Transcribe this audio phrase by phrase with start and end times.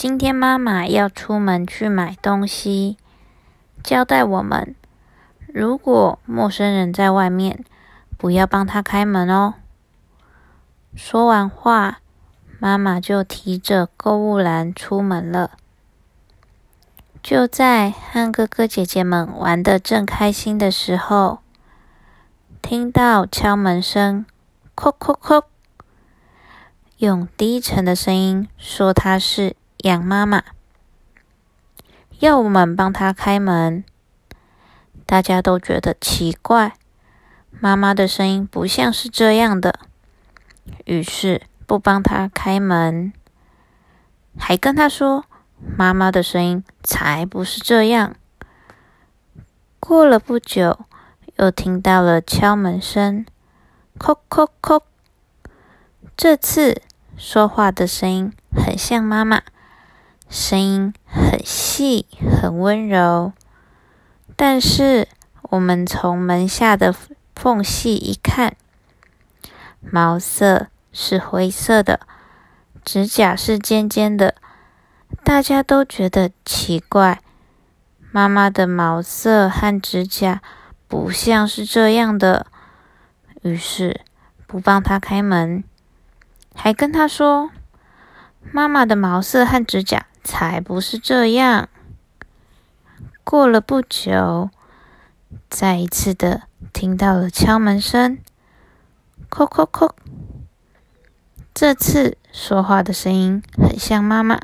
[0.00, 2.96] 今天妈妈要出门去买东西，
[3.84, 4.74] 交代我们，
[5.52, 7.62] 如果陌生人在外面，
[8.16, 9.56] 不要帮他开门哦。
[10.94, 12.00] 说完话，
[12.58, 15.50] 妈妈就提着购物篮出门了。
[17.22, 21.40] 就在和哥哥姐姐们玩的正开心的时候，
[22.62, 24.24] 听到敲门声，
[24.74, 25.42] 叩叩叩，
[26.96, 30.42] 用低沉的声音说他是杨妈妈，
[32.18, 33.84] 要我们帮他开门。
[35.06, 36.74] 大家都觉得奇怪，
[37.50, 39.80] 妈妈的声音不像是这样的，
[40.84, 43.12] 于是不帮他开门，
[44.38, 45.24] 还跟他说。
[45.76, 48.16] 妈妈的声音才不是这样。
[49.78, 50.86] 过了不久，
[51.36, 53.26] 又听到了敲门声，
[53.98, 54.80] 叩叩叩。
[56.16, 56.80] 这次
[57.14, 59.42] 说话的声音很像妈妈，
[60.30, 62.06] 声音很细、
[62.40, 63.32] 很温柔。
[64.36, 65.08] 但是
[65.42, 66.94] 我们从门下的
[67.34, 68.54] 缝隙一看，
[69.80, 72.00] 毛色是灰色的，
[72.84, 74.36] 指甲是尖尖的。
[75.24, 77.20] 大家都觉得奇怪，
[78.12, 80.40] 妈妈的毛色和指甲
[80.86, 82.46] 不像是这样的，
[83.42, 84.02] 于是
[84.46, 85.64] 不帮她开门，
[86.54, 87.50] 还跟她说
[88.52, 91.68] ：“妈妈的毛色和指甲才不是这样。”
[93.24, 94.50] 过了不久，
[95.48, 98.18] 再一次的听到了敲门声，
[99.30, 99.92] 叩叩叩。
[101.54, 104.40] 这次说话的声音很像妈妈。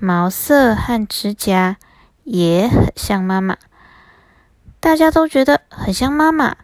[0.00, 1.76] 毛色和指甲
[2.24, 3.56] 也很像妈妈，
[4.80, 6.56] 大家都觉得很像妈妈。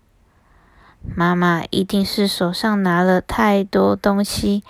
[1.16, 4.62] 妈妈一定是手上拿了太多东西，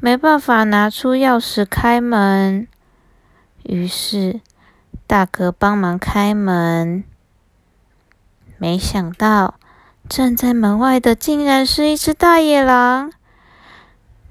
[0.00, 2.66] 没办法拿出钥匙开门。
[3.62, 4.40] 于是
[5.06, 7.04] 大哥帮忙开门，
[8.58, 9.54] 没想到
[10.08, 13.12] 站在门外的竟然是一只大野狼，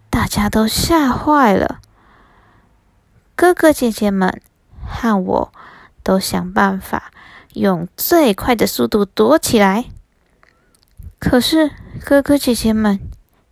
[0.10, 1.80] 大家都吓坏了。
[3.36, 4.42] 哥哥姐姐们
[4.86, 5.54] 和我
[6.04, 7.12] 都想办法
[7.54, 9.86] 用最快的速度躲起来，
[11.18, 11.72] 可是
[12.04, 13.00] 哥哥姐姐们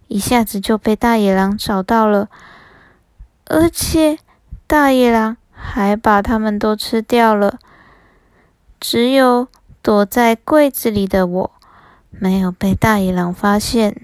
[0.10, 2.28] 一下子就被大野狼找到了，
[3.46, 4.20] 而且
[4.68, 7.58] 大野狼还把他们都吃掉了。
[8.78, 9.48] 只有
[9.82, 11.52] 躲在柜子里的我
[12.10, 13.96] 没有被大野狼发现。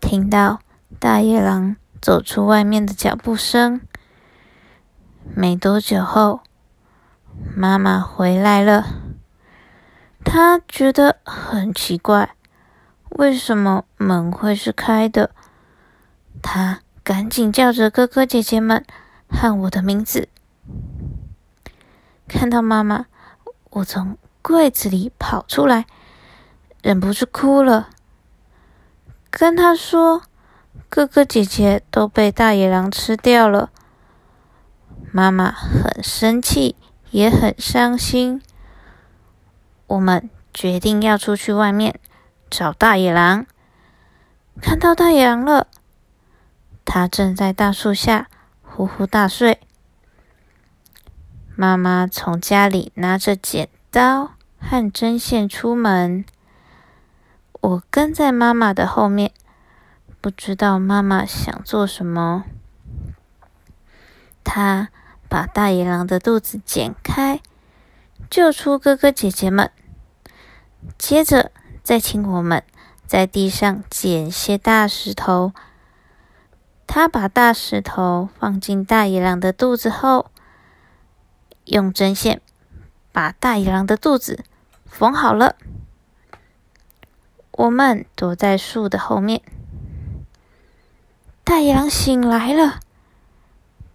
[0.00, 0.60] 听到
[1.00, 1.74] 大野狼。
[2.00, 3.80] 走出外面的脚步声，
[5.34, 6.42] 没多久后，
[7.56, 8.86] 妈妈回来了。
[10.24, 12.36] 她觉得很奇怪，
[13.10, 15.30] 为什么门会是开的？
[16.42, 18.84] 他赶紧叫着哥哥姐姐们
[19.28, 20.28] 喊我的名字。
[22.26, 23.06] 看到妈妈，
[23.70, 25.86] 我从柜子里跑出来，
[26.82, 27.90] 忍不住哭了，
[29.30, 30.22] 跟他说。
[30.90, 33.70] 哥哥姐姐都被大野狼吃掉了，
[35.12, 36.76] 妈妈很生气，
[37.10, 38.40] 也很伤心。
[39.86, 42.00] 我们决定要出去外面
[42.50, 43.46] 找大野狼。
[44.60, 45.66] 看到大野狼了，
[46.84, 48.28] 它正在大树下
[48.62, 49.60] 呼呼大睡。
[51.54, 56.24] 妈妈从家里拿着剪刀和针线出门，
[57.60, 59.32] 我跟在妈妈的后面。
[60.20, 62.44] 不知道妈妈想做什么，
[64.42, 64.88] 他
[65.28, 67.40] 把大野狼的肚子剪开，
[68.28, 69.70] 救出哥哥姐姐们，
[70.98, 71.52] 接着
[71.88, 72.62] 再请我们
[73.06, 75.54] 在地上捡些大石头。
[76.86, 80.30] 他把大石头放进大野狼的肚子后，
[81.64, 82.42] 用针线
[83.10, 84.44] 把大野狼的肚子
[84.84, 85.56] 缝好了。
[87.52, 89.40] 我们躲在树的后面。
[91.42, 92.80] 大野狼醒来了，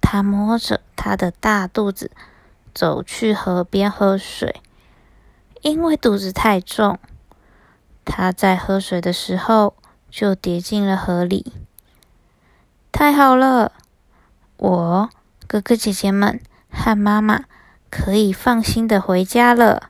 [0.01, 2.10] 他摸着他的大肚子，
[2.74, 4.63] 走去河边喝水。
[5.62, 6.98] 因为肚子太重，
[8.06, 9.76] 他在喝水的时候
[10.10, 11.54] 就跌进了河里。
[12.92, 13.72] 太好了，
[14.58, 15.10] 我
[15.48, 16.40] 哥哥姐姐们
[16.70, 17.46] 和妈妈
[17.90, 19.90] 可以放心的回家了。